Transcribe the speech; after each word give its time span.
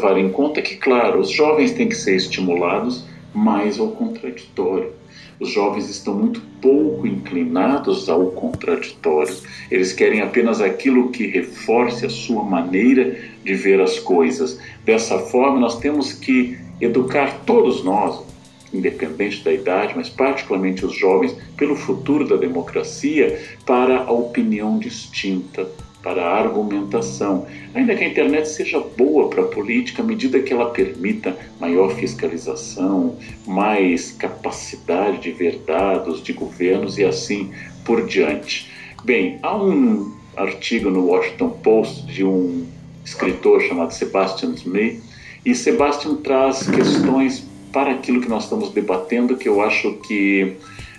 levar 0.00 0.18
em 0.18 0.30
conta 0.30 0.62
que, 0.62 0.76
claro, 0.76 1.20
os 1.20 1.30
jovens 1.30 1.72
têm 1.72 1.88
que 1.88 1.94
ser 1.94 2.16
estimulados 2.16 3.04
mais 3.34 3.78
ao 3.78 3.88
contraditório. 3.88 4.92
Os 5.38 5.50
jovens 5.50 5.88
estão 5.88 6.14
muito 6.14 6.40
pouco 6.60 7.06
inclinados 7.06 8.08
ao 8.08 8.26
contraditório. 8.32 9.34
Eles 9.70 9.92
querem 9.92 10.20
apenas 10.20 10.60
aquilo 10.60 11.10
que 11.10 11.26
reforce 11.26 12.06
a 12.06 12.10
sua 12.10 12.42
maneira 12.42 13.16
de 13.44 13.54
ver 13.54 13.80
as 13.80 13.98
coisas. 13.98 14.58
Dessa 14.84 15.18
forma, 15.18 15.60
nós 15.60 15.78
temos 15.78 16.12
que 16.12 16.58
educar 16.80 17.40
todos 17.46 17.84
nós, 17.84 18.22
independente 18.72 19.42
da 19.42 19.52
idade, 19.52 19.94
mas 19.96 20.08
particularmente 20.08 20.84
os 20.84 20.94
jovens, 20.94 21.34
pelo 21.56 21.76
futuro 21.76 22.26
da 22.26 22.36
democracia, 22.36 23.40
para 23.64 24.04
a 24.04 24.12
opinião 24.12 24.78
distinta, 24.78 25.66
para 26.02 26.22
a 26.22 26.38
argumentação. 26.38 27.46
Ainda 27.74 27.94
que 27.94 28.04
a 28.04 28.08
internet 28.08 28.48
seja 28.48 28.80
boa 28.80 29.28
para 29.28 29.42
a 29.42 29.46
política, 29.46 30.02
à 30.02 30.04
medida 30.04 30.40
que 30.40 30.52
ela 30.52 30.70
permita 30.70 31.36
maior 31.58 31.94
fiscalização, 31.94 33.16
mais 33.46 34.12
capacidade 34.12 35.18
de 35.18 35.32
ver 35.32 35.58
dados 35.66 36.22
de 36.22 36.32
governos 36.32 36.98
e 36.98 37.04
assim 37.04 37.50
por 37.84 38.06
diante. 38.06 38.70
Bem, 39.04 39.38
há 39.42 39.56
um 39.56 40.14
artigo 40.36 40.90
no 40.90 41.06
Washington 41.06 41.50
Post 41.62 42.06
de 42.06 42.24
um 42.24 42.66
escritor 43.04 43.60
chamado 43.62 43.92
Sebastian 43.92 44.54
Smith, 44.54 45.02
e 45.44 45.54
Sebastian 45.54 46.16
traz 46.16 46.68
questões 46.68 47.46
para 47.72 47.92
aquilo 47.92 48.20
que 48.20 48.28
nós 48.28 48.44
estamos 48.44 48.70
debatendo 48.70 49.36
que 49.36 49.48
eu 49.48 49.60
acho 49.62 49.94
que 50.06 50.56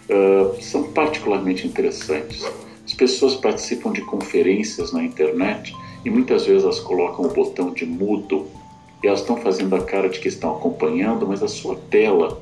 uh, 0.10 0.62
são 0.62 0.84
particularmente 0.84 1.68
interessantes. 1.68 2.44
As 3.02 3.10
pessoas 3.10 3.34
participam 3.34 3.92
de 3.92 4.02
conferências 4.02 4.92
na 4.92 5.04
internet 5.04 5.76
e 6.06 6.10
muitas 6.12 6.46
vezes 6.46 6.64
elas 6.64 6.80
colocam 6.80 7.26
o 7.26 7.34
botão 7.34 7.74
de 7.74 7.84
mudo 7.84 8.46
e 9.04 9.08
elas 9.08 9.22
estão 9.22 9.38
fazendo 9.38 9.76
a 9.76 9.82
cara 9.82 10.08
de 10.08 10.20
que 10.20 10.28
estão 10.28 10.56
acompanhando, 10.56 11.26
mas 11.26 11.42
a 11.42 11.48
sua 11.48 11.76
tela 11.90 12.40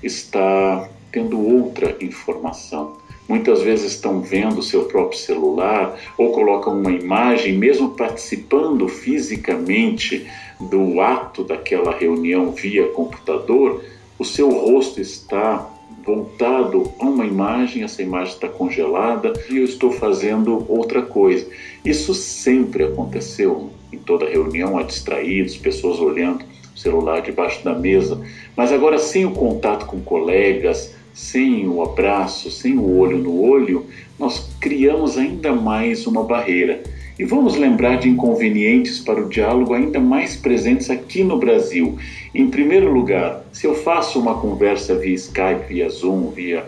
está 0.00 0.88
tendo 1.10 1.40
outra 1.40 1.96
informação. 2.00 2.98
Muitas 3.28 3.62
vezes 3.62 3.94
estão 3.94 4.20
vendo 4.20 4.60
o 4.60 4.62
seu 4.62 4.84
próprio 4.84 5.18
celular 5.18 5.98
ou 6.16 6.30
colocam 6.30 6.78
uma 6.78 6.92
imagem, 6.92 7.58
mesmo 7.58 7.88
participando 7.90 8.86
fisicamente 8.86 10.24
do 10.60 11.00
ato 11.00 11.42
daquela 11.42 11.90
reunião 11.90 12.52
via 12.52 12.86
computador, 12.90 13.82
o 14.16 14.24
seu 14.24 14.50
rosto 14.50 15.00
está 15.00 15.68
voltado 16.06 16.92
a 17.00 17.04
uma 17.04 17.26
imagem, 17.26 17.82
essa 17.82 18.00
imagem 18.00 18.34
está 18.34 18.48
congelada 18.48 19.32
e 19.50 19.56
eu 19.56 19.64
estou 19.64 19.90
fazendo 19.90 20.64
outra 20.68 21.02
coisa. 21.02 21.44
Isso 21.84 22.14
sempre 22.14 22.84
aconteceu 22.84 23.70
em 23.92 23.98
toda 23.98 24.28
reunião, 24.28 24.78
há 24.78 24.84
distraídos, 24.84 25.56
pessoas 25.56 25.98
olhando 25.98 26.44
o 26.72 26.78
celular 26.78 27.20
debaixo 27.22 27.64
da 27.64 27.74
mesa, 27.74 28.24
mas 28.56 28.70
agora 28.70 28.98
sem 28.98 29.24
o 29.24 29.32
contato 29.32 29.86
com 29.86 30.00
colegas, 30.00 30.94
sem 31.12 31.66
o 31.66 31.82
abraço, 31.82 32.50
sem 32.50 32.78
o 32.78 32.98
olho 32.98 33.18
no 33.18 33.40
olho, 33.40 33.86
nós 34.18 34.48
criamos 34.60 35.18
ainda 35.18 35.52
mais 35.52 36.06
uma 36.06 36.22
barreira. 36.22 36.82
E 37.18 37.24
vamos 37.24 37.56
lembrar 37.56 37.96
de 37.96 38.10
inconvenientes 38.10 39.00
para 39.00 39.22
o 39.22 39.28
diálogo 39.28 39.72
ainda 39.72 39.98
mais 39.98 40.36
presentes 40.36 40.90
aqui 40.90 41.24
no 41.24 41.38
Brasil. 41.38 41.98
Em 42.34 42.48
primeiro 42.48 42.92
lugar, 42.92 43.42
se 43.52 43.66
eu 43.66 43.74
faço 43.74 44.20
uma 44.20 44.34
conversa 44.34 44.94
via 44.94 45.14
Skype, 45.14 45.66
via 45.66 45.88
Zoom, 45.88 46.30
via 46.30 46.66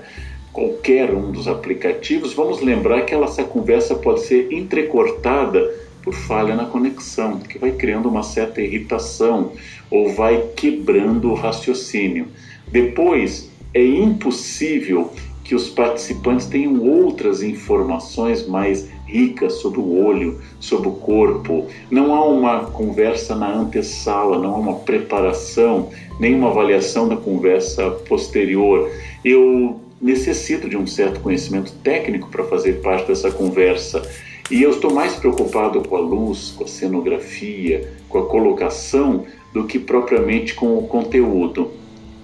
qualquer 0.50 1.12
um 1.12 1.30
dos 1.30 1.46
aplicativos, 1.46 2.32
vamos 2.32 2.62
lembrar 2.62 3.02
que 3.02 3.14
essa 3.14 3.44
conversa 3.44 3.94
pode 3.94 4.22
ser 4.22 4.50
entrecortada 4.50 5.70
por 6.02 6.14
falha 6.14 6.54
na 6.54 6.64
conexão, 6.64 7.38
que 7.40 7.58
vai 7.58 7.72
criando 7.72 8.08
uma 8.08 8.22
certa 8.22 8.62
irritação 8.62 9.52
ou 9.90 10.14
vai 10.14 10.48
quebrando 10.56 11.30
o 11.30 11.34
raciocínio. 11.34 12.26
Depois, 12.66 13.50
é 13.74 13.84
impossível 13.84 15.12
que 15.44 15.54
os 15.54 15.68
participantes 15.68 16.46
tenham 16.46 16.82
outras 16.82 17.42
informações 17.42 18.46
mais 18.46 18.88
ricas 19.08 19.54
sobre 19.54 19.80
o 19.80 20.04
olho, 20.04 20.40
sobre 20.60 20.88
o 20.88 20.92
corpo. 20.92 21.66
Não 21.90 22.14
há 22.14 22.24
uma 22.24 22.60
conversa 22.66 23.34
na 23.34 23.52
antessala, 23.52 24.38
não 24.38 24.54
há 24.54 24.58
uma 24.58 24.74
preparação, 24.80 25.88
nem 26.20 26.34
uma 26.34 26.50
avaliação 26.50 27.08
da 27.08 27.16
conversa 27.16 27.90
posterior. 28.08 28.90
Eu 29.24 29.80
necessito 30.00 30.68
de 30.68 30.76
um 30.76 30.86
certo 30.86 31.20
conhecimento 31.20 31.72
técnico 31.82 32.28
para 32.28 32.44
fazer 32.44 32.74
parte 32.74 33.08
dessa 33.08 33.30
conversa. 33.30 34.02
E 34.50 34.62
eu 34.62 34.70
estou 34.70 34.92
mais 34.92 35.14
preocupado 35.14 35.82
com 35.82 35.96
a 35.96 36.00
luz, 36.00 36.54
com 36.56 36.64
a 36.64 36.68
cenografia, 36.68 37.92
com 38.08 38.18
a 38.18 38.26
colocação, 38.26 39.24
do 39.52 39.64
que 39.64 39.78
propriamente 39.78 40.54
com 40.54 40.78
o 40.78 40.86
conteúdo. 40.86 41.70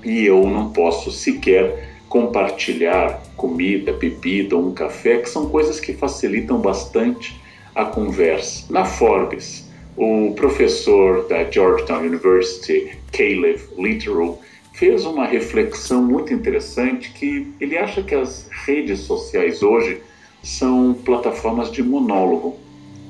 E 0.04 0.24
eu 0.26 0.46
não 0.46 0.70
posso 0.70 1.10
sequer 1.10 1.93
compartilhar 2.14 3.20
comida, 3.36 3.92
bebida 3.92 4.54
ou 4.54 4.68
um 4.68 4.72
café, 4.72 5.18
que 5.18 5.28
são 5.28 5.48
coisas 5.48 5.80
que 5.80 5.92
facilitam 5.92 6.60
bastante 6.60 7.34
a 7.74 7.84
conversa. 7.84 8.72
Na 8.72 8.84
Forbes, 8.84 9.68
o 9.96 10.32
professor 10.36 11.26
da 11.26 11.42
Georgetown 11.50 12.02
University, 12.02 12.96
Caleb 13.10 13.58
Littrell, 13.76 14.38
fez 14.74 15.04
uma 15.04 15.26
reflexão 15.26 16.04
muito 16.04 16.32
interessante 16.32 17.10
que 17.10 17.48
ele 17.60 17.76
acha 17.76 18.00
que 18.00 18.14
as 18.14 18.48
redes 18.64 19.00
sociais 19.00 19.64
hoje 19.64 20.00
são 20.40 20.94
plataformas 20.94 21.72
de 21.72 21.82
monólogo 21.82 22.56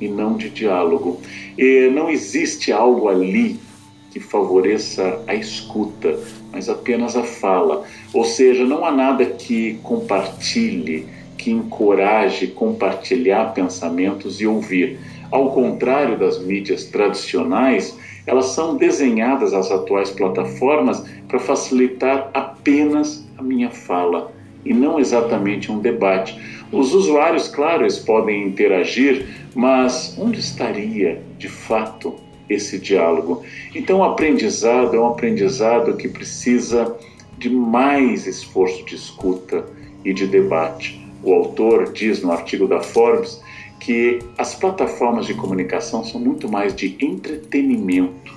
e 0.00 0.08
não 0.08 0.34
de 0.34 0.48
diálogo. 0.48 1.20
E 1.58 1.90
não 1.90 2.08
existe 2.08 2.72
algo 2.72 3.06
ali 3.10 3.60
que 4.14 4.20
favoreça 4.20 5.20
a 5.26 5.34
escuta, 5.34 6.16
mas 6.52 6.68
apenas 6.68 7.16
a 7.16 7.24
fala. 7.24 7.82
Ou 8.12 8.22
seja, 8.24 8.64
não 8.64 8.84
há 8.84 8.92
nada 8.92 9.26
que 9.26 9.80
compartilhe, 9.82 11.08
que 11.36 11.50
encoraje 11.50 12.46
compartilhar 12.46 13.52
pensamentos 13.52 14.40
e 14.40 14.46
ouvir. 14.46 15.00
Ao 15.32 15.50
contrário 15.50 16.16
das 16.16 16.40
mídias 16.40 16.84
tradicionais, 16.84 17.98
elas 18.24 18.46
são 18.50 18.76
desenhadas 18.76 19.52
as 19.52 19.72
atuais 19.72 20.12
plataformas 20.12 21.04
para 21.26 21.40
facilitar 21.40 22.30
apenas 22.32 23.26
a 23.36 23.42
minha 23.42 23.70
fala 23.70 24.32
e 24.64 24.72
não 24.72 25.00
exatamente 25.00 25.72
um 25.72 25.80
debate. 25.80 26.38
Os 26.70 26.94
usuários, 26.94 27.48
claro, 27.48 27.82
eles 27.82 27.98
podem 27.98 28.46
interagir, 28.46 29.26
mas 29.56 30.16
onde 30.16 30.38
estaria 30.38 31.20
de 31.36 31.48
fato 31.48 32.23
esse 32.48 32.78
diálogo. 32.78 33.42
Então, 33.74 33.98
o 33.98 34.04
aprendizado 34.04 34.96
é 34.96 35.00
um 35.00 35.06
aprendizado 35.06 35.96
que 35.96 36.08
precisa 36.08 36.94
de 37.38 37.50
mais 37.50 38.26
esforço 38.26 38.84
de 38.84 38.94
escuta 38.94 39.64
e 40.04 40.12
de 40.12 40.26
debate. 40.26 41.00
O 41.22 41.32
autor 41.32 41.92
diz 41.92 42.22
no 42.22 42.30
artigo 42.30 42.66
da 42.66 42.80
Forbes 42.80 43.40
que 43.80 44.18
as 44.38 44.54
plataformas 44.54 45.26
de 45.26 45.34
comunicação 45.34 46.04
são 46.04 46.20
muito 46.20 46.48
mais 46.48 46.74
de 46.74 46.96
entretenimento 47.00 48.32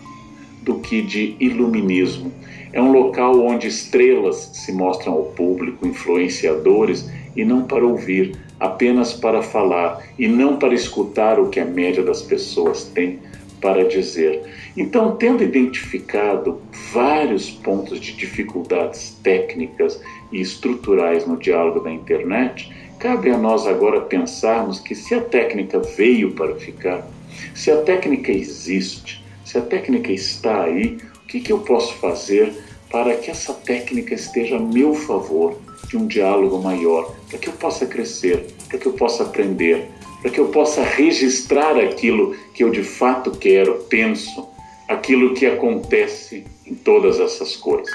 do 0.61 0.79
que 0.79 1.01
de 1.01 1.35
iluminismo. 1.39 2.31
É 2.73 2.81
um 2.81 2.91
local 2.91 3.39
onde 3.39 3.67
estrelas 3.67 4.49
se 4.53 4.73
mostram 4.73 5.13
ao 5.13 5.23
público, 5.23 5.87
influenciadores, 5.87 7.09
e 7.35 7.45
não 7.45 7.63
para 7.63 7.85
ouvir, 7.85 8.35
apenas 8.59 9.13
para 9.13 9.41
falar, 9.41 10.03
e 10.17 10.27
não 10.27 10.57
para 10.57 10.73
escutar 10.73 11.39
o 11.39 11.49
que 11.49 11.59
a 11.59 11.65
média 11.65 12.03
das 12.03 12.21
pessoas 12.21 12.83
tem 12.83 13.19
para 13.61 13.87
dizer. 13.87 14.43
Então, 14.75 15.15
tendo 15.15 15.43
identificado 15.43 16.61
vários 16.93 17.49
pontos 17.49 17.99
de 17.99 18.13
dificuldades 18.13 19.17
técnicas 19.23 19.99
e 20.31 20.41
estruturais 20.41 21.25
no 21.25 21.37
diálogo 21.37 21.79
da 21.79 21.91
internet, 21.91 22.71
cabe 22.99 23.29
a 23.29 23.37
nós 23.37 23.67
agora 23.67 24.01
pensarmos 24.01 24.79
que 24.79 24.95
se 24.95 25.13
a 25.15 25.21
técnica 25.21 25.79
veio 25.79 26.31
para 26.31 26.55
ficar, 26.55 27.07
se 27.53 27.71
a 27.71 27.77
técnica 27.77 28.31
existe, 28.31 29.23
se 29.43 29.57
a 29.57 29.61
técnica 29.61 30.11
está 30.11 30.63
aí, 30.63 30.97
o 31.23 31.27
que, 31.27 31.39
que 31.39 31.51
eu 31.51 31.59
posso 31.59 31.93
fazer 31.95 32.53
para 32.89 33.15
que 33.17 33.29
essa 33.29 33.53
técnica 33.53 34.13
esteja 34.13 34.57
a 34.57 34.59
meu 34.59 34.93
favor 34.93 35.57
de 35.89 35.97
um 35.97 36.07
diálogo 36.07 36.61
maior, 36.61 37.15
para 37.29 37.37
que 37.37 37.47
eu 37.47 37.53
possa 37.53 37.85
crescer, 37.85 38.47
para 38.67 38.77
que 38.77 38.85
eu 38.85 38.93
possa 38.93 39.23
aprender, 39.23 39.89
para 40.27 40.33
que 40.33 40.41
eu 40.41 40.49
possa 40.49 40.83
registrar 40.83 41.77
aquilo 41.77 42.35
que 42.53 42.61
eu 42.61 42.69
de 42.69 42.83
fato 42.83 43.31
quero, 43.31 43.75
penso, 43.89 44.45
aquilo 44.85 45.33
que 45.33 45.45
acontece 45.45 46.43
em 46.65 46.75
todas 46.75 47.17
essas 47.17 47.55
coisas. 47.55 47.89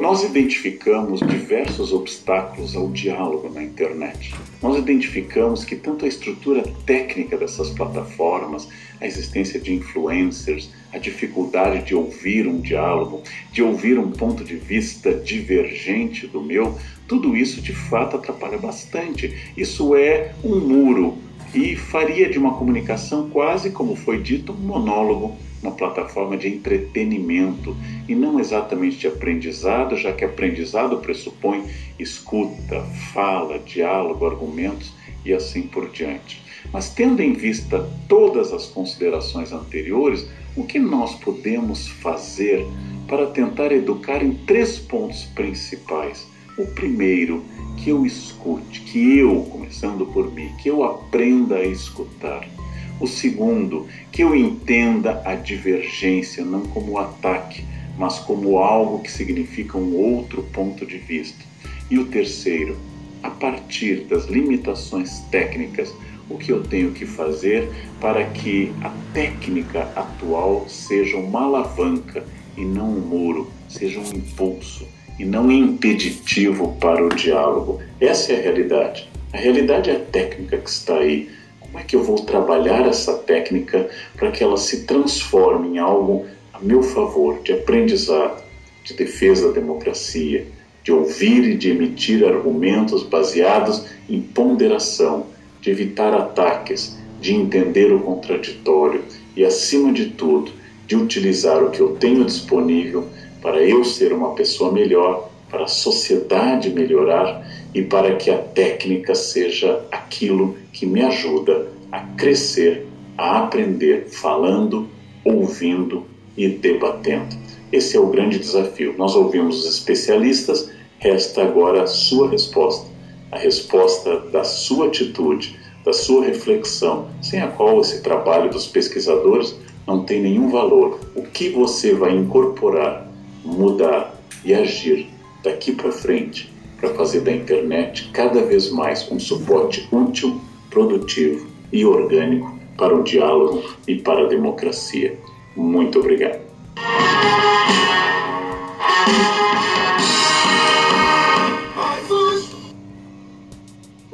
Nós 0.00 0.22
identificamos 0.22 1.18
diversos 1.20 1.92
obstáculos 1.92 2.76
ao 2.76 2.88
diálogo 2.88 3.50
na 3.52 3.64
internet. 3.64 4.32
Nós 4.62 4.78
identificamos 4.78 5.64
que 5.64 5.74
tanto 5.74 6.04
a 6.04 6.08
estrutura 6.08 6.62
técnica 6.86 7.36
dessas 7.36 7.70
plataformas, 7.70 8.68
a 9.00 9.06
existência 9.06 9.58
de 9.58 9.74
influencers, 9.74 10.70
a 10.92 10.98
dificuldade 10.98 11.84
de 11.84 11.96
ouvir 11.96 12.46
um 12.46 12.60
diálogo, 12.60 13.22
de 13.50 13.60
ouvir 13.60 13.98
um 13.98 14.12
ponto 14.12 14.44
de 14.44 14.54
vista 14.54 15.12
divergente 15.12 16.28
do 16.28 16.40
meu, 16.40 16.78
tudo 17.08 17.36
isso 17.36 17.60
de 17.60 17.72
fato 17.72 18.16
atrapalha 18.16 18.56
bastante. 18.56 19.52
Isso 19.56 19.96
é 19.96 20.32
um 20.44 20.60
muro 20.60 21.18
e 21.52 21.74
faria 21.74 22.30
de 22.30 22.38
uma 22.38 22.54
comunicação 22.54 23.28
quase 23.30 23.70
como 23.70 23.96
foi 23.96 24.22
dito 24.22 24.52
um 24.52 24.56
monólogo 24.56 25.36
uma 25.62 25.72
plataforma 25.72 26.36
de 26.36 26.48
entretenimento 26.48 27.76
e 28.08 28.14
não 28.14 28.38
exatamente 28.38 28.98
de 28.98 29.06
aprendizado, 29.08 29.96
já 29.96 30.12
que 30.12 30.24
aprendizado 30.24 30.98
pressupõe 30.98 31.64
escuta, 31.98 32.82
fala, 33.12 33.58
diálogo, 33.58 34.26
argumentos 34.26 34.92
e 35.24 35.32
assim 35.32 35.62
por 35.62 35.90
diante. 35.90 36.42
Mas 36.72 36.90
tendo 36.90 37.20
em 37.20 37.32
vista 37.32 37.88
todas 38.08 38.52
as 38.52 38.66
considerações 38.66 39.52
anteriores, 39.52 40.28
o 40.56 40.64
que 40.64 40.78
nós 40.78 41.14
podemos 41.14 41.88
fazer 41.88 42.66
para 43.06 43.26
tentar 43.26 43.72
educar 43.72 44.22
em 44.22 44.32
três 44.32 44.78
pontos 44.78 45.24
principais? 45.34 46.26
O 46.58 46.66
primeiro, 46.66 47.44
que 47.76 47.90
eu 47.90 48.04
escute, 48.04 48.80
que 48.80 49.18
eu, 49.18 49.42
começando 49.44 50.04
por 50.06 50.32
mim, 50.32 50.52
que 50.60 50.68
eu 50.68 50.82
aprenda 50.82 51.56
a 51.56 51.64
escutar. 51.64 52.57
O 53.00 53.06
segundo, 53.06 53.86
que 54.10 54.22
eu 54.22 54.34
entenda 54.34 55.22
a 55.24 55.34
divergência 55.34 56.44
não 56.44 56.62
como 56.62 56.98
ataque, 56.98 57.64
mas 57.96 58.18
como 58.18 58.58
algo 58.58 59.00
que 59.00 59.10
significa 59.10 59.76
um 59.76 59.94
outro 59.96 60.42
ponto 60.52 60.86
de 60.86 60.98
vista. 60.98 61.44
E 61.90 61.98
o 61.98 62.06
terceiro, 62.06 62.76
a 63.22 63.30
partir 63.30 64.04
das 64.04 64.26
limitações 64.26 65.20
técnicas, 65.30 65.92
o 66.28 66.36
que 66.36 66.52
eu 66.52 66.62
tenho 66.62 66.92
que 66.92 67.06
fazer 67.06 67.68
para 68.00 68.24
que 68.24 68.72
a 68.82 68.92
técnica 69.12 69.82
atual 69.96 70.66
seja 70.68 71.16
uma 71.16 71.44
alavanca 71.44 72.24
e 72.56 72.64
não 72.64 72.90
um 72.90 73.00
muro, 73.00 73.50
seja 73.68 73.98
um 73.98 74.10
impulso 74.16 74.86
e 75.18 75.24
não 75.24 75.50
impeditivo 75.50 76.76
para 76.80 77.04
o 77.04 77.08
diálogo. 77.08 77.80
Essa 78.00 78.32
é 78.32 78.38
a 78.38 78.42
realidade. 78.42 79.08
A 79.32 79.36
realidade 79.36 79.90
é 79.90 79.96
a 79.96 80.00
técnica 80.00 80.58
que 80.58 80.70
está 80.70 80.96
aí. 80.98 81.28
Como 81.68 81.80
é 81.80 81.86
que 81.86 81.94
eu 81.94 82.02
vou 82.02 82.16
trabalhar 82.16 82.86
essa 82.86 83.14
técnica 83.14 83.90
para 84.16 84.30
que 84.30 84.42
ela 84.42 84.56
se 84.56 84.84
transforme 84.84 85.68
em 85.68 85.78
algo 85.78 86.26
a 86.52 86.58
meu 86.58 86.82
favor, 86.82 87.42
de 87.42 87.52
aprendizado, 87.52 88.42
de 88.82 88.94
defesa 88.94 89.48
da 89.48 89.60
democracia, 89.60 90.46
de 90.82 90.90
ouvir 90.90 91.44
e 91.44 91.56
de 91.56 91.70
emitir 91.70 92.24
argumentos 92.24 93.02
baseados 93.02 93.84
em 94.08 94.18
ponderação, 94.18 95.26
de 95.60 95.70
evitar 95.70 96.14
ataques, 96.14 96.96
de 97.20 97.34
entender 97.34 97.92
o 97.92 98.00
contraditório 98.00 99.04
e, 99.36 99.44
acima 99.44 99.92
de 99.92 100.06
tudo, 100.06 100.50
de 100.86 100.96
utilizar 100.96 101.62
o 101.62 101.70
que 101.70 101.80
eu 101.80 101.90
tenho 101.96 102.24
disponível 102.24 103.04
para 103.42 103.62
eu 103.62 103.84
ser 103.84 104.12
uma 104.12 104.34
pessoa 104.34 104.72
melhor, 104.72 105.28
para 105.50 105.64
a 105.64 105.68
sociedade 105.68 106.70
melhorar 106.70 107.46
e 107.74 107.82
para 107.82 108.16
que 108.16 108.30
a 108.30 108.38
técnica 108.38 109.14
seja 109.14 109.84
aquilo 109.90 110.56
que 110.72 110.86
me 110.86 111.02
ajuda 111.02 111.68
a 111.90 112.00
crescer, 112.00 112.86
a 113.16 113.38
aprender 113.38 114.08
falando, 114.10 114.88
ouvindo 115.24 116.04
e 116.36 116.48
debatendo. 116.48 117.36
Esse 117.72 117.96
é 117.96 118.00
o 118.00 118.08
grande 118.08 118.38
desafio. 118.38 118.94
Nós 118.96 119.14
ouvimos 119.14 119.64
os 119.64 119.74
especialistas, 119.74 120.70
resta 120.98 121.42
agora 121.42 121.82
a 121.82 121.86
sua 121.86 122.30
resposta, 122.30 122.88
a 123.30 123.38
resposta 123.38 124.20
da 124.20 124.44
sua 124.44 124.86
atitude, 124.86 125.58
da 125.84 125.92
sua 125.92 126.24
reflexão, 126.24 127.08
sem 127.22 127.40
a 127.40 127.48
qual 127.48 127.80
esse 127.80 128.02
trabalho 128.02 128.50
dos 128.50 128.66
pesquisadores 128.66 129.54
não 129.86 130.04
tem 130.04 130.20
nenhum 130.20 130.50
valor. 130.50 131.00
O 131.14 131.22
que 131.22 131.50
você 131.50 131.94
vai 131.94 132.14
incorporar, 132.14 133.10
mudar 133.44 134.14
e 134.44 134.54
agir 134.54 135.17
daqui 135.42 135.72
para 135.72 135.92
frente 135.92 136.52
para 136.80 136.94
fazer 136.94 137.20
da 137.20 137.32
internet 137.32 138.10
cada 138.12 138.42
vez 138.44 138.70
mais 138.70 139.10
um 139.10 139.18
suporte 139.18 139.88
útil, 139.90 140.40
produtivo 140.70 141.46
e 141.72 141.84
orgânico 141.84 142.56
para 142.76 142.96
o 142.96 143.02
diálogo 143.02 143.64
e 143.86 143.96
para 143.96 144.24
a 144.24 144.28
democracia. 144.28 145.18
Muito 145.56 145.98
obrigado. 145.98 146.40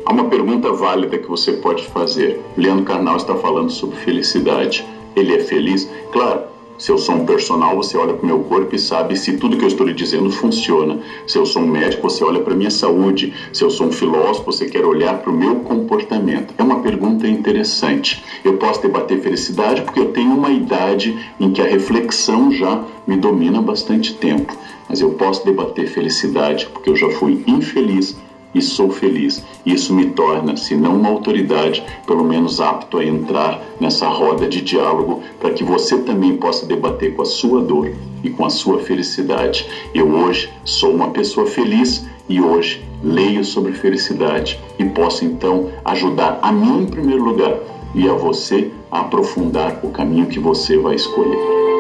Há 0.07 0.13
uma 0.13 0.29
pergunta 0.31 0.73
válida 0.73 1.19
que 1.19 1.29
você 1.29 1.53
pode 1.55 1.87
fazer. 1.89 2.41
Leandro 2.57 2.85
Carnal 2.85 3.17
está 3.17 3.35
falando 3.37 3.71
sobre 3.71 3.97
felicidade. 3.99 4.85
Ele 5.15 5.35
é 5.35 5.41
feliz? 5.41 5.89
Claro, 6.13 6.45
se 6.77 6.91
eu 6.91 6.99
sou 6.99 7.15
um 7.15 7.25
personal, 7.25 7.77
você 7.77 7.97
olha 7.97 8.15
para 8.15 8.25
o 8.25 8.27
meu 8.27 8.41
corpo 8.41 8.75
e 8.75 8.79
sabe 8.79 9.17
se 9.17 9.37
tudo 9.37 9.57
que 9.57 9.65
eu 9.65 9.69
estou 9.69 9.87
lhe 9.87 9.93
dizendo 9.93 10.31
funciona. 10.31 10.99
Se 11.27 11.39
eu 11.39 11.47
sou 11.47 11.63
um 11.63 11.67
médico, 11.67 12.03
você 12.03 12.25
olha 12.25 12.41
para 12.41 12.53
a 12.53 12.57
minha 12.57 12.71
saúde. 12.71 13.33
Se 13.53 13.63
eu 13.63 13.71
sou 13.71 13.87
um 13.87 13.93
filósofo, 13.93 14.47
você 14.47 14.67
quer 14.67 14.85
olhar 14.85 15.19
para 15.19 15.31
o 15.31 15.37
meu 15.37 15.57
comportamento. 15.57 16.53
É 16.59 16.63
uma 16.63 16.81
pergunta 16.81 17.29
interessante. 17.29 18.25
Eu 18.45 18.55
posso 18.55 18.83
debater 18.83 19.21
felicidade 19.21 19.83
porque 19.83 20.01
eu 20.01 20.13
tenho 20.13 20.35
uma 20.35 20.51
idade 20.51 21.17
em 21.39 21.53
que 21.53 21.63
a 21.63 21.67
reflexão 21.67 22.51
já 22.51 22.83
me 23.07 23.17
domina 23.17 23.63
bastante 23.63 24.15
tempo. 24.15 24.57
Mas 24.89 25.01
eu 25.01 25.11
posso 25.11 25.45
debater 25.45 25.87
felicidade 25.87 26.67
porque 26.67 26.91
eu 26.91 26.97
já 26.97 27.09
fui 27.11 27.43
infeliz 27.47 28.17
e 28.55 28.63
sou 28.63 28.91
feliz. 28.91 29.45
Isso 29.65 29.95
me 29.95 30.11
torna, 30.11 30.57
se 30.57 30.77
não 30.77 30.97
uma 30.97 31.09
autoridade, 31.09 31.85
pelo 32.07 32.25
menos 32.25 32.61
apto 32.61 32.99
a 32.99 33.05
entrar 33.05 33.63
nessa 33.81 34.07
roda 34.09 34.47
de 34.47 34.61
diálogo 34.61 35.23
para 35.41 35.51
que 35.51 35.65
você 35.65 35.99
também 35.99 36.37
possa 36.37 36.67
debater 36.67 37.15
com 37.15 37.23
a 37.23 37.27
sua 37.27 37.61
dor 37.61 37.91
e 38.23 38.31
com 38.31 38.45
a 38.45 38.51
sua 38.51 38.79
felicidade. 38.79 39.67
Eu 39.95 40.09
hoje 40.09 40.51
sou 40.65 40.95
uma 40.95 41.11
pessoa 41.11 41.47
feliz 41.47 42.07
e 42.29 42.41
hoje 42.41 42.83
leio 43.03 43.45
sobre 43.45 43.73
felicidade 43.73 44.59
e 44.79 44.85
posso 44.85 45.25
então 45.25 45.71
ajudar 45.85 46.39
a 46.41 46.51
mim 46.51 46.83
em 46.83 46.87
primeiro 46.87 47.23
lugar 47.23 47.55
e 47.95 48.09
a 48.09 48.15
você 48.15 48.71
a 48.91 49.01
aprofundar 49.01 49.81
o 49.83 49.91
caminho 49.91 50.27
que 50.27 50.39
você 50.39 50.79
vai 50.79 50.95
escolher. 50.95 51.74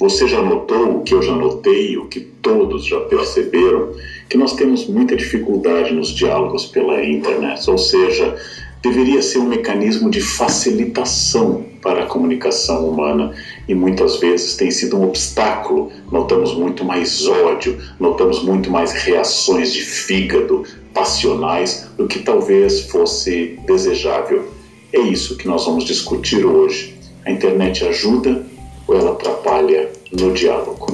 Você 0.00 0.26
já 0.26 0.42
notou, 0.42 0.96
o 0.96 1.02
que 1.02 1.12
eu 1.12 1.20
já 1.20 1.36
notei, 1.36 1.98
o 1.98 2.06
que 2.06 2.20
todos 2.20 2.86
já 2.86 2.98
perceberam, 3.00 3.92
que 4.30 4.38
nós 4.38 4.54
temos 4.54 4.86
muita 4.86 5.14
dificuldade 5.14 5.92
nos 5.92 6.08
diálogos 6.08 6.64
pela 6.64 7.04
internet, 7.04 7.70
ou 7.70 7.76
seja, 7.76 8.34
deveria 8.82 9.20
ser 9.20 9.40
um 9.40 9.46
mecanismo 9.46 10.08
de 10.10 10.22
facilitação 10.22 11.66
para 11.82 12.04
a 12.04 12.06
comunicação 12.06 12.88
humana 12.88 13.34
e 13.68 13.74
muitas 13.74 14.16
vezes 14.16 14.56
tem 14.56 14.70
sido 14.70 14.96
um 14.96 15.04
obstáculo. 15.04 15.92
Notamos 16.10 16.54
muito 16.54 16.82
mais 16.82 17.26
ódio, 17.26 17.78
notamos 17.98 18.42
muito 18.42 18.70
mais 18.70 18.92
reações 18.92 19.70
de 19.70 19.82
fígado 19.82 20.64
passionais 20.94 21.90
do 21.98 22.06
que 22.06 22.20
talvez 22.20 22.86
fosse 22.90 23.58
desejável. 23.66 24.48
É 24.94 25.00
isso 25.00 25.36
que 25.36 25.46
nós 25.46 25.66
vamos 25.66 25.84
discutir 25.84 26.44
hoje. 26.46 26.98
A 27.26 27.30
internet 27.30 27.84
ajuda 27.84 28.46
ela 28.94 29.12
atrapalha 29.12 29.90
no 30.12 30.32
diálogo. 30.32 30.86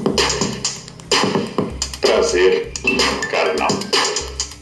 Prazer 2.00 2.73
carnal. 3.31 3.69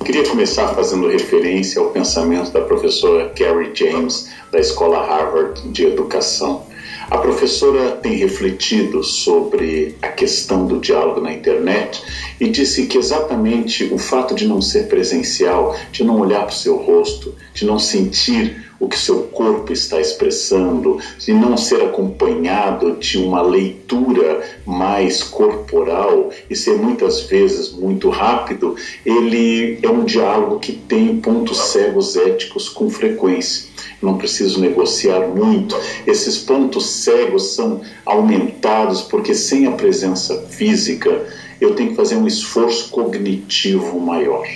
Queria 0.04 0.28
começar 0.28 0.68
fazendo 0.74 1.08
referência 1.08 1.80
ao 1.80 1.90
pensamento 1.90 2.50
da 2.50 2.60
professora 2.60 3.30
Carrie 3.30 3.74
James, 3.74 4.28
da 4.52 4.58
Escola 4.58 5.04
Harvard 5.04 5.68
de 5.70 5.86
Educação. 5.86 6.66
A 7.10 7.18
professora 7.18 7.92
tem 7.92 8.14
refletido 8.14 9.02
sobre 9.02 9.96
a 10.00 10.08
questão 10.08 10.66
do 10.66 10.78
diálogo 10.78 11.20
na 11.20 11.32
internet 11.32 12.02
e 12.40 12.48
disse 12.48 12.86
que 12.86 12.98
exatamente 12.98 13.84
o 13.84 13.98
fato 13.98 14.34
de 14.34 14.46
não 14.46 14.60
ser 14.60 14.88
presencial, 14.88 15.76
de 15.90 16.04
não 16.04 16.20
olhar 16.20 16.40
para 16.40 16.54
o 16.54 16.58
seu 16.58 16.76
rosto, 16.76 17.34
de 17.52 17.64
não 17.64 17.78
sentir 17.78 18.64
o 18.84 18.88
que 18.88 18.98
seu 18.98 19.22
corpo 19.22 19.72
está 19.72 19.98
expressando, 19.98 20.98
de 21.18 21.32
não 21.32 21.56
ser 21.56 21.80
acompanhado 21.82 22.96
de 22.96 23.16
uma 23.16 23.40
leitura 23.40 24.42
mais 24.66 25.22
corporal 25.22 26.28
e 26.50 26.54
ser 26.54 26.76
muitas 26.76 27.22
vezes 27.22 27.72
muito 27.72 28.10
rápido, 28.10 28.76
ele 29.04 29.78
é 29.82 29.88
um 29.88 30.04
diálogo 30.04 30.58
que 30.58 30.72
tem 30.72 31.16
pontos 31.16 31.58
cegos 31.58 32.14
éticos 32.14 32.68
com 32.68 32.90
frequência. 32.90 33.72
Não 34.02 34.18
preciso 34.18 34.60
negociar 34.60 35.28
muito. 35.28 35.74
Esses 36.06 36.36
pontos 36.36 36.86
cegos 36.86 37.54
são 37.54 37.80
aumentados 38.04 39.00
porque 39.00 39.34
sem 39.34 39.66
a 39.66 39.72
presença 39.72 40.42
física 40.50 41.24
eu 41.58 41.74
tenho 41.74 41.90
que 41.90 41.96
fazer 41.96 42.16
um 42.16 42.26
esforço 42.26 42.90
cognitivo 42.90 43.98
maior 43.98 44.46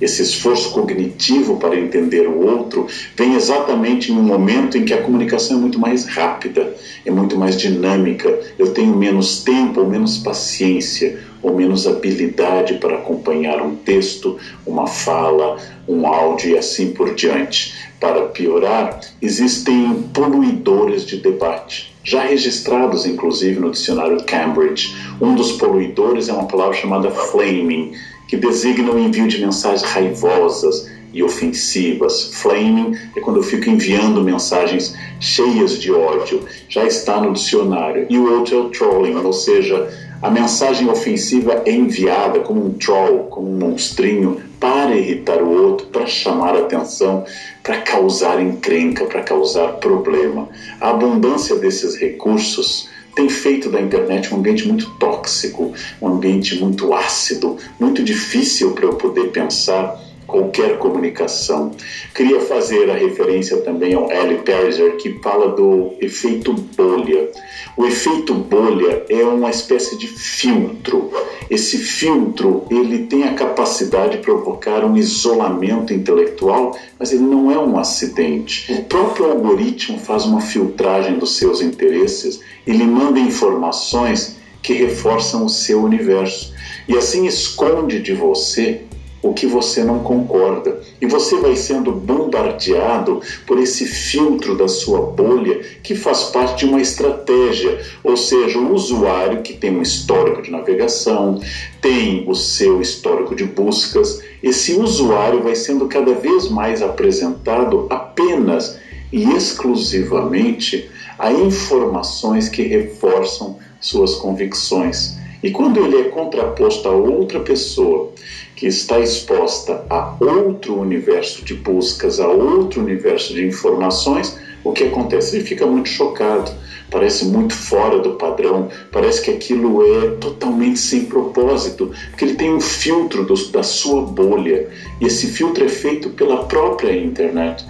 esse 0.00 0.22
esforço 0.22 0.70
cognitivo 0.70 1.56
para 1.56 1.78
entender 1.78 2.26
o 2.26 2.46
outro, 2.46 2.86
vem 3.16 3.34
exatamente 3.34 4.10
um 4.10 4.22
momento 4.22 4.78
em 4.78 4.84
que 4.84 4.94
a 4.94 5.02
comunicação 5.02 5.58
é 5.58 5.60
muito 5.60 5.78
mais 5.78 6.06
rápida, 6.06 6.74
é 7.04 7.10
muito 7.10 7.36
mais 7.36 7.56
dinâmica. 7.56 8.38
Eu 8.58 8.72
tenho 8.72 8.96
menos 8.96 9.42
tempo, 9.42 9.80
ou 9.80 9.88
menos 9.88 10.18
paciência, 10.18 11.18
ou 11.42 11.54
menos 11.54 11.86
habilidade 11.86 12.74
para 12.74 12.96
acompanhar 12.96 13.62
um 13.62 13.74
texto, 13.76 14.38
uma 14.66 14.86
fala, 14.86 15.56
um 15.88 16.06
áudio 16.06 16.50
e 16.50 16.58
assim 16.58 16.92
por 16.92 17.14
diante. 17.14 17.90
Para 17.98 18.22
piorar, 18.22 19.00
existem 19.20 20.04
poluidores 20.14 21.04
de 21.04 21.16
debate 21.16 21.90
já 22.02 22.22
registrados 22.22 23.06
inclusive 23.06 23.60
no 23.60 23.70
dicionário 23.70 24.24
Cambridge. 24.24 24.96
Um 25.20 25.34
dos 25.34 25.52
poluidores 25.52 26.28
é 26.28 26.32
uma 26.32 26.46
palavra 26.46 26.74
chamada 26.74 27.10
flaming, 27.10 27.92
que 28.30 28.36
designa 28.36 28.92
o 28.92 28.98
envio 28.98 29.26
de 29.26 29.40
mensagens 29.40 29.82
raivosas 29.82 30.88
e 31.12 31.20
ofensivas. 31.20 32.30
Flaming 32.34 32.96
é 33.16 33.20
quando 33.20 33.38
eu 33.38 33.42
fico 33.42 33.68
enviando 33.68 34.22
mensagens 34.22 34.94
cheias 35.18 35.76
de 35.80 35.90
ódio. 35.90 36.44
Já 36.68 36.84
está 36.86 37.20
no 37.20 37.32
dicionário. 37.32 38.06
E 38.08 38.16
o 38.16 38.32
outro 38.32 38.56
é 38.56 38.60
o 38.60 38.68
trolling, 38.68 39.16
ou 39.16 39.32
seja, 39.32 39.88
a 40.22 40.30
mensagem 40.30 40.88
ofensiva 40.88 41.62
é 41.66 41.72
enviada 41.72 42.38
como 42.38 42.64
um 42.64 42.74
troll, 42.74 43.24
como 43.24 43.50
um 43.50 43.58
monstrinho, 43.58 44.40
para 44.60 44.94
irritar 44.94 45.42
o 45.42 45.50
outro, 45.50 45.88
para 45.88 46.06
chamar 46.06 46.54
atenção, 46.54 47.24
para 47.64 47.78
causar 47.78 48.40
encrenca, 48.40 49.06
para 49.06 49.22
causar 49.22 49.72
problema. 49.80 50.48
A 50.80 50.90
abundância 50.90 51.56
desses 51.56 51.96
recursos 51.96 52.88
tem 53.14 53.28
feito 53.28 53.68
da 53.68 53.80
internet 53.80 54.32
um 54.32 54.38
ambiente 54.38 54.66
muito 54.66 54.88
tóxico, 54.98 55.72
um 56.00 56.08
ambiente 56.08 56.54
muito 56.56 56.92
ácido, 56.94 57.56
muito 57.78 58.02
difícil 58.02 58.72
para 58.72 58.84
eu 58.84 58.94
poder 58.94 59.30
pensar 59.30 60.09
qualquer 60.30 60.78
comunicação. 60.78 61.72
Queria 62.14 62.40
fazer 62.40 62.90
a 62.90 62.94
referência 62.94 63.58
também 63.58 63.94
ao 63.94 64.10
Eli 64.10 64.36
Pariser, 64.36 64.96
que 64.96 65.18
fala 65.20 65.48
do 65.48 65.94
efeito 66.00 66.52
bolha. 66.52 67.30
O 67.76 67.84
efeito 67.84 68.34
bolha 68.34 69.04
é 69.08 69.22
uma 69.24 69.50
espécie 69.50 69.98
de 69.98 70.06
filtro. 70.06 71.10
Esse 71.50 71.78
filtro 71.78 72.64
ele 72.70 73.06
tem 73.06 73.24
a 73.24 73.34
capacidade 73.34 74.18
de 74.18 74.22
provocar 74.22 74.84
um 74.84 74.96
isolamento 74.96 75.92
intelectual, 75.92 76.76
mas 76.98 77.12
ele 77.12 77.24
não 77.24 77.50
é 77.50 77.58
um 77.58 77.78
acidente. 77.78 78.72
O 78.72 78.84
próprio 78.84 79.30
algoritmo 79.32 79.98
faz 79.98 80.24
uma 80.24 80.40
filtragem 80.40 81.18
dos 81.18 81.36
seus 81.36 81.60
interesses 81.60 82.40
e 82.66 82.72
lhe 82.72 82.84
manda 82.84 83.18
informações 83.18 84.38
que 84.62 84.74
reforçam 84.74 85.44
o 85.44 85.48
seu 85.48 85.82
universo 85.82 86.54
e 86.86 86.96
assim 86.96 87.26
esconde 87.26 88.00
de 88.00 88.12
você 88.12 88.82
o 89.22 89.34
que 89.34 89.46
você 89.46 89.84
não 89.84 90.00
concorda. 90.00 90.80
E 91.00 91.06
você 91.06 91.36
vai 91.36 91.56
sendo 91.56 91.92
bombardeado 91.92 93.20
por 93.46 93.58
esse 93.58 93.86
filtro 93.86 94.56
da 94.56 94.68
sua 94.68 95.00
bolha 95.00 95.60
que 95.82 95.94
faz 95.94 96.24
parte 96.24 96.60
de 96.60 96.66
uma 96.66 96.80
estratégia, 96.80 97.80
ou 98.02 98.16
seja, 98.16 98.58
o 98.58 98.72
usuário 98.72 99.42
que 99.42 99.54
tem 99.54 99.76
um 99.76 99.82
histórico 99.82 100.42
de 100.42 100.50
navegação, 100.50 101.40
tem 101.80 102.24
o 102.26 102.34
seu 102.34 102.80
histórico 102.80 103.34
de 103.34 103.44
buscas, 103.44 104.22
esse 104.42 104.74
usuário 104.74 105.42
vai 105.42 105.54
sendo 105.54 105.86
cada 105.86 106.14
vez 106.14 106.48
mais 106.48 106.82
apresentado 106.82 107.86
apenas 107.90 108.78
e 109.12 109.24
exclusivamente 109.34 110.88
a 111.18 111.32
informações 111.32 112.48
que 112.48 112.62
reforçam 112.62 113.58
suas 113.80 114.14
convicções. 114.14 115.18
E 115.42 115.50
quando 115.50 115.82
ele 115.82 115.96
é 115.96 116.04
contraposto 116.04 116.88
a 116.88 116.92
outra 116.92 117.40
pessoa 117.40 118.12
que 118.60 118.66
está 118.66 119.00
exposta 119.00 119.86
a 119.88 120.14
outro 120.20 120.78
universo 120.78 121.42
de 121.42 121.54
buscas, 121.54 122.20
a 122.20 122.28
outro 122.28 122.82
universo 122.82 123.32
de 123.32 123.46
informações, 123.46 124.38
o 124.62 124.70
que 124.70 124.84
acontece? 124.84 125.36
Ele 125.36 125.46
fica 125.46 125.64
muito 125.64 125.88
chocado, 125.88 126.52
parece 126.90 127.24
muito 127.24 127.54
fora 127.54 128.00
do 128.00 128.16
padrão, 128.16 128.68
parece 128.92 129.22
que 129.22 129.30
aquilo 129.30 129.82
é 129.82 130.10
totalmente 130.16 130.78
sem 130.78 131.06
propósito, 131.06 131.90
porque 132.10 132.26
ele 132.26 132.34
tem 132.34 132.52
um 132.52 132.60
filtro 132.60 133.24
do, 133.24 133.34
da 133.48 133.62
sua 133.62 134.02
bolha, 134.02 134.68
e 135.00 135.06
esse 135.06 135.28
filtro 135.28 135.64
é 135.64 135.68
feito 135.68 136.10
pela 136.10 136.44
própria 136.44 136.94
internet. 136.94 137.64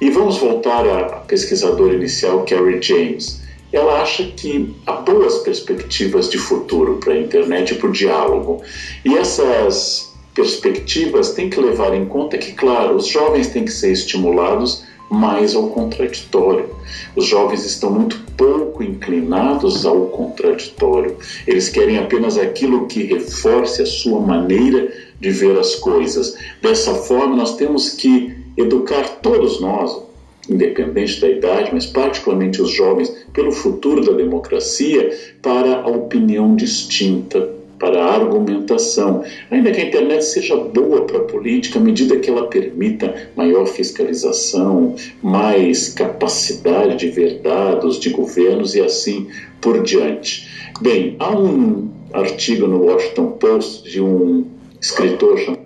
E 0.00 0.10
vamos 0.10 0.38
voltar 0.38 0.86
à 0.86 1.02
pesquisadora 1.26 1.92
inicial, 1.92 2.44
Carrie 2.44 2.80
James 2.80 3.44
ela 3.72 4.00
acha 4.00 4.22
que 4.24 4.74
há 4.86 4.92
boas 4.92 5.38
perspectivas 5.38 6.30
de 6.30 6.38
futuro 6.38 6.98
para 6.98 7.14
a 7.14 7.18
internet 7.18 7.72
e 7.72 7.74
para 7.74 7.88
o 7.88 7.92
diálogo. 7.92 8.62
E 9.04 9.16
essas 9.16 10.05
perspectivas 10.36 11.30
têm 11.30 11.48
que 11.48 11.58
levar 11.58 11.94
em 11.94 12.04
conta 12.04 12.36
que, 12.36 12.52
claro, 12.52 12.94
os 12.96 13.06
jovens 13.06 13.48
têm 13.48 13.64
que 13.64 13.72
ser 13.72 13.90
estimulados 13.90 14.84
mais 15.10 15.54
ao 15.54 15.68
contraditório. 15.68 16.68
Os 17.14 17.24
jovens 17.24 17.64
estão 17.64 17.90
muito 17.90 18.20
pouco 18.36 18.82
inclinados 18.82 19.86
ao 19.86 20.06
contraditório. 20.06 21.16
Eles 21.46 21.70
querem 21.70 21.98
apenas 21.98 22.36
aquilo 22.36 22.86
que 22.86 23.04
reforce 23.04 23.82
a 23.82 23.86
sua 23.86 24.20
maneira 24.20 24.92
de 25.18 25.30
ver 25.30 25.58
as 25.58 25.74
coisas. 25.76 26.36
Dessa 26.60 26.94
forma, 26.94 27.34
nós 27.34 27.56
temos 27.56 27.90
que 27.90 28.36
educar 28.58 29.20
todos 29.22 29.60
nós, 29.60 30.02
independente 30.50 31.20
da 31.20 31.30
idade, 31.30 31.70
mas 31.72 31.86
particularmente 31.86 32.60
os 32.60 32.70
jovens, 32.70 33.10
pelo 33.32 33.52
futuro 33.52 34.04
da 34.04 34.12
democracia, 34.12 35.16
para 35.40 35.80
a 35.80 35.86
opinião 35.86 36.54
distinta, 36.54 37.55
para 37.78 38.02
a 38.02 38.14
argumentação. 38.14 39.24
Ainda 39.50 39.70
que 39.70 39.80
a 39.80 39.84
internet 39.84 40.24
seja 40.24 40.56
boa 40.56 41.02
para 41.02 41.18
a 41.18 41.24
política, 41.24 41.78
à 41.78 41.82
medida 41.82 42.16
que 42.16 42.30
ela 42.30 42.46
permita 42.46 43.30
maior 43.36 43.66
fiscalização, 43.66 44.94
mais 45.22 45.88
capacidade 45.90 46.96
de 46.96 47.08
ver 47.10 47.40
dados 47.40 47.98
de 47.98 48.10
governos 48.10 48.74
e 48.74 48.80
assim 48.80 49.28
por 49.60 49.82
diante. 49.82 50.48
Bem, 50.80 51.16
há 51.18 51.30
um 51.30 51.90
artigo 52.12 52.66
no 52.66 52.84
Washington 52.84 53.32
Post 53.32 53.90
de 53.90 54.00
um 54.00 54.44
escritor 54.80 55.38
chamado 55.38 55.65